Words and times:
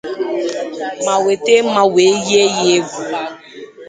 ma 1.05 1.15
weta 1.23 1.55
mmà 1.65 1.83
wee 1.93 2.15
yie 2.27 2.43
ya 2.53 2.65
égwù 2.75 2.99